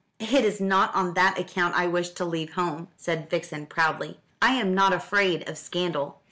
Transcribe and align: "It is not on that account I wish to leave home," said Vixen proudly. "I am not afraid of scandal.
"It 0.17 0.43
is 0.43 0.59
not 0.59 0.95
on 0.95 1.13
that 1.13 1.37
account 1.37 1.75
I 1.77 1.85
wish 1.85 2.09
to 2.09 2.25
leave 2.25 2.53
home," 2.53 2.87
said 2.97 3.29
Vixen 3.29 3.67
proudly. 3.67 4.19
"I 4.41 4.55
am 4.55 4.73
not 4.73 4.93
afraid 4.93 5.47
of 5.47 5.59
scandal. 5.59 6.17